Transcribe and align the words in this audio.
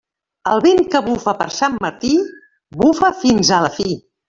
El 0.53 0.61
vent 0.65 0.79
que 0.95 1.01
bufa 1.09 1.35
per 1.43 1.47
Sant 1.59 1.77
Martí, 1.85 2.15
bufa 2.83 3.13
fins 3.23 3.55
a 3.61 3.63
la 3.69 3.75
fi. 3.79 3.89